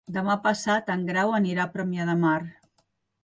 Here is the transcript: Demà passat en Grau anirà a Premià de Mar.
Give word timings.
Demà 0.13 0.35
passat 0.45 0.87
en 0.93 1.03
Grau 1.09 1.35
anirà 1.39 1.65
a 1.67 1.71
Premià 1.75 2.07
de 2.09 2.15
Mar. 2.25 2.35